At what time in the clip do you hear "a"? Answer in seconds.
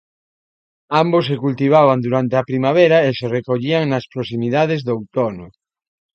2.37-2.47